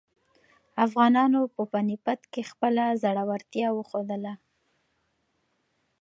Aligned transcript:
افغانانو 0.85 1.41
په 1.55 1.61
پاني 1.71 1.97
پت 2.03 2.21
کې 2.31 2.41
خپله 2.51 2.83
زړورتیا 3.03 3.67
وښودله. 3.73 4.33